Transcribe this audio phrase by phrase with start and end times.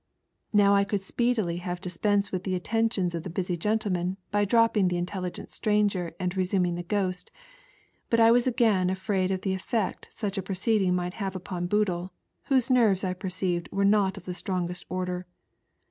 [0.51, 4.87] Now I could speedily have dispensed with the attentions of the busy gentleman by dropping
[4.87, 7.29] the Intelligent Stranger and resuming the Ghost,
[8.09, 11.67] but I was again afraid of the effect such a pro ceeding might have upon
[11.67, 12.11] Boodle,
[12.45, 15.27] whose nerves I perceived were not of the strongest order.